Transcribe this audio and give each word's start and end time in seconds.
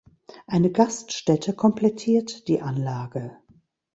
Eine 0.47 0.71
Gaststätte 0.71 1.53
komplettiert 1.53 2.47
die 2.47 2.59
Anlage. 2.63 3.37